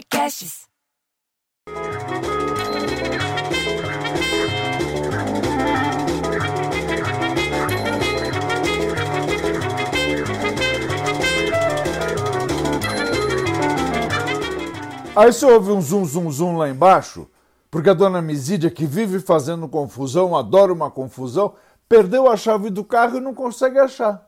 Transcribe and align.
Podcasts. 0.00 0.66
Aí 15.14 15.32
você 15.32 15.44
ouve 15.44 15.70
um 15.70 15.82
zum 15.82 16.04
zum 16.06 16.30
zum 16.30 16.56
lá 16.56 16.70
embaixo, 16.70 17.28
porque 17.70 17.90
a 17.90 17.94
dona 17.94 18.22
Misídia, 18.22 18.70
que 18.70 18.86
vive 18.86 19.20
fazendo 19.20 19.68
confusão, 19.68 20.34
adora 20.34 20.72
uma 20.72 20.90
confusão, 20.90 21.54
perdeu 21.86 22.26
a 22.26 22.38
chave 22.38 22.70
do 22.70 22.82
carro 22.84 23.18
e 23.18 23.20
não 23.20 23.34
consegue 23.34 23.78
achar. 23.78 24.26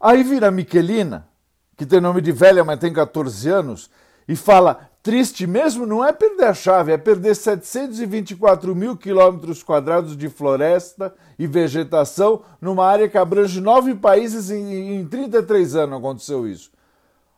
Aí 0.00 0.22
vira 0.22 0.48
a 0.48 0.50
Miquelina, 0.50 1.28
que 1.76 1.84
tem 1.84 2.00
nome 2.00 2.22
de 2.22 2.32
velha, 2.32 2.64
mas 2.64 2.78
tem 2.78 2.92
14 2.92 3.50
anos, 3.50 3.90
e 4.26 4.34
fala: 4.34 4.93
triste 5.04 5.46
mesmo 5.46 5.84
não 5.84 6.02
é 6.02 6.14
perder 6.14 6.46
a 6.46 6.54
chave, 6.54 6.90
é 6.90 6.96
perder 6.96 7.36
724 7.36 8.74
mil 8.74 8.96
quilômetros 8.96 9.62
quadrados 9.62 10.16
de 10.16 10.30
floresta 10.30 11.14
e 11.38 11.46
vegetação 11.46 12.40
numa 12.58 12.86
área 12.86 13.06
que 13.06 13.18
abrange 13.18 13.60
nove 13.60 13.94
países 13.94 14.50
em, 14.50 14.96
em 14.96 15.06
33 15.06 15.76
anos 15.76 15.98
aconteceu 15.98 16.48
isso. 16.48 16.72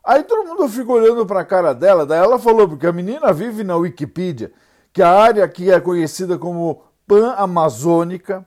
Aí 0.05 0.23
todo 0.23 0.47
mundo 0.47 0.69
fica 0.69 0.93
olhando 0.93 1.27
para 1.27 1.41
a 1.41 1.45
cara 1.45 1.73
dela, 1.75 2.07
daí 2.07 2.21
ela 2.21 2.39
falou, 2.39 2.69
porque 2.69 2.87
a 2.87 2.93
menina 2.93 3.33
vive 3.33 3.65
na 3.65 3.75
Wikipedia, 3.75 4.53
que 4.93 5.03
a 5.03 5.11
área 5.11 5.49
que 5.49 5.69
é 5.69 5.81
conhecida 5.81 6.39
como 6.39 6.85
Pan-Amazônica 7.05 8.47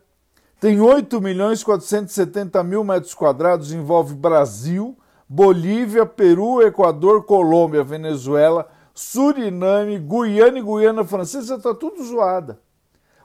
tem 0.62 0.80
8 0.80 1.20
milhões 1.20 1.62
470 1.62 2.64
mil 2.64 2.86
metros 2.86 3.14
quadrados, 3.14 3.74
envolve 3.74 4.16
Brasil, 4.16 4.98
Bolívia, 5.28 6.06
Peru, 6.06 6.62
Equador, 6.62 7.26
Colômbia, 7.26 7.84
Venezuela, 7.84 8.66
Suriname, 9.00 9.98
Guiana 9.98 10.60
e 10.60 10.62
Guiana 10.62 11.06
Francesa, 11.06 11.56
está 11.56 11.74
tudo 11.74 12.04
zoada. 12.04 12.60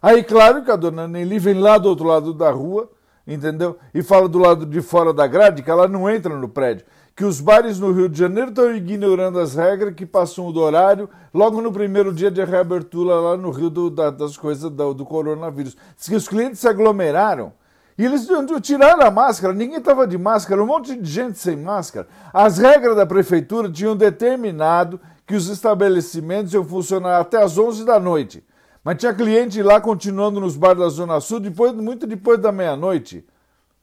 Aí, 0.01 0.23
claro 0.23 0.63
que 0.63 0.71
a 0.71 0.77
dona 0.77 1.09
Nelly 1.09 1.39
vem 1.39 1.59
lá 1.59 1.79
do 1.79 1.89
outro 1.89 2.07
lado 2.07 2.33
da 2.33 2.51
rua, 2.51 2.91
entendeu? 3.27 3.77
E 3.93 4.03
fala 4.03 4.29
do 4.29 4.39
lado 4.39 4.65
de 4.65 4.81
fora 4.81 5.13
da 5.13 5.27
grade 5.27 5.63
que 5.63 5.71
ela 5.71 5.89
não 5.89 6.09
entra 6.09 6.37
no 6.37 6.49
prédio 6.49 6.85
que 7.17 7.25
os 7.25 7.41
bares 7.41 7.79
no 7.79 7.93
Rio 7.93 8.09
de 8.09 8.19
Janeiro 8.19 8.51
estão 8.51 8.75
ignorando 8.75 9.39
as 9.39 9.55
regras, 9.55 9.95
que 9.95 10.05
passam 10.05 10.51
do 10.51 10.61
horário, 10.61 11.09
logo 11.33 11.61
no 11.61 11.73
primeiro 11.73 12.13
dia 12.13 12.31
de 12.31 12.43
reabertura 12.45 13.15
lá 13.15 13.37
no 13.37 13.51
Rio 13.51 13.71
do, 13.71 13.89
da, 13.89 14.11
das 14.11 14.37
coisas 14.37 14.69
do, 14.71 14.95
do, 14.95 15.05
coronavírus. 15.05 15.77
Diz 15.97 16.09
que 16.09 16.17
os 16.17 16.27
clientes 16.27 16.59
se 16.59 16.67
aglomeraram 16.67 17.53
e 17.97 18.05
eles 18.05 18.27
tiraram 18.61 19.07
a 19.07 19.11
máscara, 19.13 19.55
ninguém 19.55 19.79
estava 19.79 20.07
de 20.09 20.19
máscara, 20.19 20.61
um 20.61 20.67
monte 20.67 20.97
de 20.97 21.09
gente 21.09 21.39
sem 21.39 21.57
máscara. 21.57 22.09
As 22.33 22.59
regras 22.59 22.97
da 22.97 23.07
prefeitura 23.07 23.71
tinham 23.71 23.97
determinado 23.97 25.01
que 25.27 25.35
os 25.35 25.49
estabelecimentos 25.49 26.53
iam 26.53 26.65
funcionar 26.65 27.21
até 27.21 27.43
as 27.43 27.57
11 27.57 27.85
da 27.85 27.99
noite. 27.99 28.45
Mas 28.83 28.99
tinha 28.99 29.15
cliente 29.15 29.63
lá 29.63 29.81
continuando 29.81 30.41
nos 30.41 30.57
bares 30.57 30.79
da 30.79 30.89
Zona 30.89 31.21
Sul 31.21 31.41
depois, 31.41 31.73
muito 31.73 32.07
depois 32.07 32.39
da 32.39 32.53
meia-noite. 32.53 33.25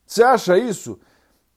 Você 0.06 0.24
acha 0.24 0.58
isso? 0.58 1.00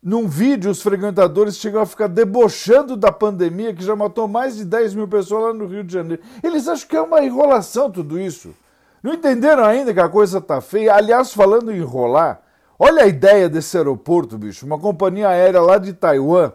Num 0.03 0.27
vídeo, 0.27 0.71
os 0.71 0.83
frequentadores 0.83 1.57
chegam 1.57 1.83
a 1.83 1.87
ficar 1.87 2.09
debochando 2.09 2.97
da 2.97 3.11
pandemia 3.11 3.75
que 3.75 3.85
já 3.85 3.95
matou 3.95 4.29
mais 4.29 4.57
de 4.57 4.65
10 4.65 4.95
mil 4.95 5.09
pessoas 5.09 5.45
lá 5.45 5.55
no 5.55 5.67
Rio 5.67 5.85
de 5.85 5.93
Janeiro. 5.93 6.23
Eles 6.43 6.69
acham 6.69 6.89
que 6.89 6.97
é 6.97 7.01
uma 7.01 7.23
enrolação 7.23 7.91
tudo 7.91 8.19
isso. 8.19 8.55
Não 9.03 9.13
entenderam 9.13 9.65
ainda 9.65 9.93
que 9.93 10.01
a 10.01 10.09
coisa 10.09 10.41
tá 10.41 10.61
feia? 10.61 10.95
Aliás, 10.95 11.33
falando 11.35 11.71
em 11.71 11.79
enrolar, 11.79 12.41
olha 12.79 13.03
a 13.03 13.07
ideia 13.07 13.48
desse 13.48 13.77
aeroporto, 13.77 14.39
bicho. 14.39 14.65
Uma 14.65 14.79
companhia 14.79 15.29
aérea 15.29 15.61
lá 15.61 15.77
de 15.77 15.93
Taiwan 15.93 16.53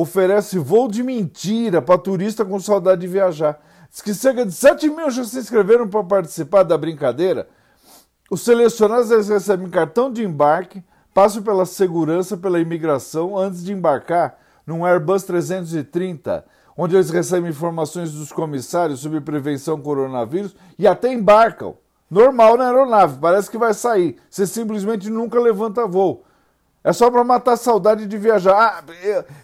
oferece 0.00 0.58
voo 0.58 0.88
de 0.88 1.02
mentira 1.02 1.82
para 1.82 1.98
turista 1.98 2.44
com 2.44 2.58
saudade 2.60 3.00
de 3.02 3.06
viajar. 3.06 3.60
Diz 3.90 4.00
que 4.00 4.14
cerca 4.14 4.46
de 4.46 4.52
7 4.52 4.88
mil 4.88 5.10
já 5.10 5.24
se 5.24 5.38
inscreveram 5.38 5.88
para 5.88 6.04
participar 6.04 6.62
da 6.62 6.78
brincadeira. 6.78 7.48
Os 8.30 8.42
selecionados 8.42 9.28
recebem 9.28 9.68
cartão 9.68 10.12
de 10.12 10.24
embarque 10.24 10.82
Passo 11.12 11.42
pela 11.42 11.66
segurança, 11.66 12.36
pela 12.36 12.60
imigração, 12.60 13.36
antes 13.36 13.64
de 13.64 13.72
embarcar 13.72 14.38
num 14.64 14.86
Airbus 14.86 15.24
330, 15.24 16.44
onde 16.76 16.94
eles 16.94 17.10
recebem 17.10 17.50
informações 17.50 18.12
dos 18.12 18.30
comissários 18.30 19.00
sobre 19.00 19.20
prevenção 19.20 19.80
coronavírus 19.80 20.54
e 20.78 20.86
até 20.86 21.12
embarcam. 21.12 21.76
Normal 22.08 22.56
na 22.56 22.66
aeronave, 22.66 23.18
parece 23.20 23.50
que 23.50 23.58
vai 23.58 23.74
sair. 23.74 24.16
Você 24.30 24.46
simplesmente 24.46 25.10
nunca 25.10 25.40
levanta 25.40 25.86
voo. 25.86 26.24
É 26.82 26.92
só 26.92 27.10
para 27.10 27.22
matar 27.22 27.52
a 27.52 27.56
saudade 27.56 28.06
de 28.06 28.16
viajar. 28.16 28.54
Ah, 28.54 28.84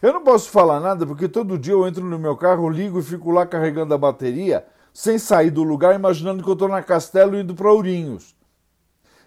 eu 0.01 0.13
não 0.13 0.25
posso 0.25 0.51
falar 0.51 0.81
nada 0.81 1.07
porque 1.07 1.29
todo 1.29 1.59
dia 1.59 1.75
eu 1.75 1.87
entro 1.87 2.03
no 2.03 2.19
meu 2.19 2.37
carro, 2.37 2.69
ligo 2.69 2.99
e 2.99 3.03
fico 3.03 3.31
lá 3.31 3.45
carregando 3.45 3.93
a 3.93 3.99
bateria, 3.99 4.65
sem 4.93 5.19
sair 5.19 5.51
do 5.51 5.63
lugar, 5.63 5.95
imaginando 5.95 6.43
que 6.43 6.49
eu 6.49 6.55
estou 6.55 6.69
na 6.69 6.83
Castelo 6.83 7.39
indo 7.39 7.55
para 7.55 7.71
Ourinhos. 7.71 8.35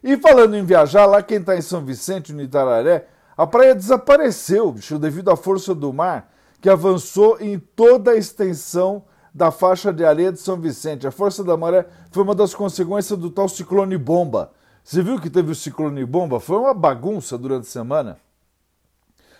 E 0.03 0.17
falando 0.17 0.55
em 0.55 0.63
viajar, 0.63 1.05
lá 1.05 1.21
quem 1.21 1.37
está 1.37 1.55
em 1.55 1.61
São 1.61 1.85
Vicente, 1.85 2.33
no 2.33 2.41
Itararé, 2.41 3.05
a 3.37 3.45
praia 3.45 3.75
desapareceu, 3.75 4.71
bicho, 4.71 4.97
devido 4.97 5.29
à 5.29 5.37
força 5.37 5.75
do 5.75 5.93
mar, 5.93 6.31
que 6.59 6.69
avançou 6.69 7.37
em 7.39 7.59
toda 7.59 8.11
a 8.11 8.15
extensão 8.15 9.03
da 9.33 9.51
faixa 9.51 9.93
de 9.93 10.03
areia 10.03 10.31
de 10.31 10.39
São 10.39 10.59
Vicente. 10.59 11.05
A 11.05 11.11
força 11.11 11.43
da 11.43 11.55
maré 11.55 11.85
foi 12.11 12.23
uma 12.23 12.33
das 12.33 12.53
consequências 12.55 13.17
do 13.19 13.29
tal 13.29 13.47
ciclone 13.47 13.97
bomba. 13.97 14.51
Você 14.89 15.03
viu 15.03 15.21
que 15.21 15.29
teve 15.29 15.51
o 15.51 15.55
ciclone 15.55 16.03
bomba? 16.03 16.39
Foi 16.39 16.57
uma 16.57 16.73
bagunça 16.73 17.37
durante 17.37 17.67
a 17.67 17.69
semana. 17.69 18.17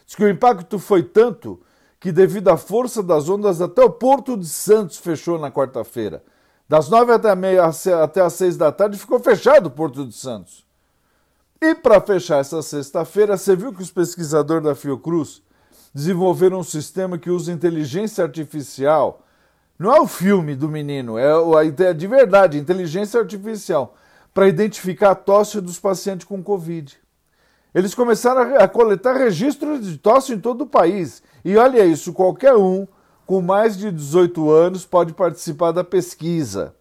Diz 0.06 0.14
que 0.14 0.24
o 0.24 0.30
impacto 0.30 0.78
foi 0.78 1.02
tanto 1.02 1.60
que, 2.00 2.12
devido 2.12 2.50
à 2.50 2.56
força 2.56 3.02
das 3.02 3.28
ondas, 3.28 3.60
até 3.60 3.84
o 3.84 3.90
Porto 3.90 4.38
de 4.38 4.48
Santos 4.48 4.98
fechou 4.98 5.40
na 5.40 5.50
quarta-feira. 5.50 6.24
Das 6.70 6.88
nove 6.88 7.12
até, 7.12 7.34
meia, 7.34 7.66
até 7.66 8.22
as 8.22 8.34
seis 8.34 8.58
da 8.58 8.72
tarde 8.72 9.00
ficou 9.00 9.20
fechado 9.20 9.66
o 9.66 9.72
Porto 9.72 10.06
de 10.06 10.14
Santos. 10.14 10.64
E 11.60 11.74
para 11.74 12.00
fechar 12.00 12.38
essa 12.38 12.62
sexta-feira, 12.62 13.36
você 13.36 13.56
viu 13.56 13.74
que 13.74 13.82
os 13.82 13.90
pesquisadores 13.90 14.64
da 14.64 14.76
Fiocruz 14.76 15.42
desenvolveram 15.92 16.60
um 16.60 16.64
sistema 16.64 17.18
que 17.18 17.32
usa 17.32 17.52
inteligência 17.52 18.24
artificial. 18.24 19.26
Não 19.80 19.96
é 19.96 20.00
o 20.00 20.06
filme 20.06 20.56
do 20.56 20.70
menino, 20.70 21.18
é 21.18 21.32
a 21.58 21.64
ideia 21.64 21.96
de 21.96 22.06
verdade, 22.06 22.60
inteligência 22.60 23.20
artificial, 23.20 23.96
para 24.40 24.48
identificar 24.48 25.12
a 25.12 25.16
tosse 25.16 25.60
dos 25.60 25.78
pacientes 25.82 26.26
com 26.26 26.42
Covid. 26.42 26.98
Eles 27.76 27.94
começaram 27.94 28.56
a 28.56 28.70
coletar 28.70 29.18
registros 29.18 29.86
de 29.86 29.98
tosse 29.98 30.32
em 30.32 30.40
todo 30.40 30.62
o 30.62 30.66
país. 30.66 31.22
E 31.44 31.58
olha 31.58 31.84
isso, 31.84 32.14
qualquer 32.14 32.56
um 32.56 32.88
com 33.26 33.42
mais 33.42 33.78
de 33.78 33.92
18 33.92 34.50
anos 34.50 34.86
pode 34.86 35.12
participar 35.12 35.74
da 35.74 35.84
pesquisa. 35.84 36.74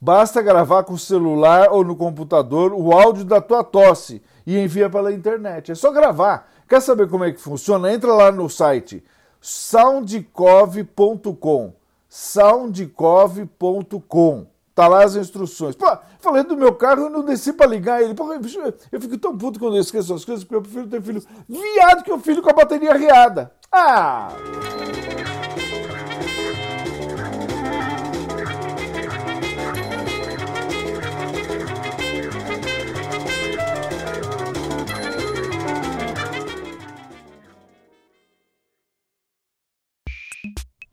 Basta 0.00 0.40
gravar 0.40 0.84
com 0.84 0.94
o 0.94 0.98
celular 0.98 1.68
ou 1.70 1.84
no 1.84 1.94
computador 1.94 2.72
o 2.72 2.90
áudio 2.90 3.26
da 3.26 3.42
tua 3.42 3.62
tosse 3.62 4.22
e 4.46 4.58
envia 4.58 4.88
pela 4.88 5.12
internet. 5.12 5.70
É 5.70 5.74
só 5.74 5.92
gravar. 5.92 6.50
Quer 6.66 6.80
saber 6.80 7.10
como 7.10 7.24
é 7.24 7.32
que 7.32 7.38
funciona? 7.38 7.92
Entra 7.92 8.14
lá 8.14 8.32
no 8.32 8.48
site 8.48 9.04
soundcov.com. 9.42 11.74
soundcov.com. 12.08 14.46
Tá 14.78 14.86
lá 14.86 15.02
as 15.02 15.16
instruções. 15.16 15.74
Pô, 15.74 15.86
falei 16.20 16.44
do 16.44 16.56
meu 16.56 16.72
carro, 16.72 17.06
eu 17.06 17.10
não 17.10 17.24
desci 17.24 17.52
para 17.52 17.66
ligar 17.66 18.00
ele. 18.00 18.14
Pô, 18.14 18.32
eu 18.32 19.00
fico 19.00 19.18
tão 19.18 19.36
puto 19.36 19.58
quando 19.58 19.74
eu 19.74 19.80
esqueço 19.80 20.14
as 20.14 20.24
coisas, 20.24 20.44
porque 20.44 20.54
eu 20.54 20.62
prefiro 20.62 20.86
ter 20.86 21.02
filho 21.02 21.20
viado 21.48 22.04
que 22.04 22.12
o 22.12 22.18
filho 22.20 22.40
com 22.40 22.48
a 22.48 22.52
bateria 22.52 22.94
riada. 22.94 23.52
Ah! 23.72 24.28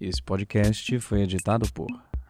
Esse 0.02 0.24
podcast 0.24 1.00
foi 1.02 1.22
editado 1.22 1.72
por 1.72 1.86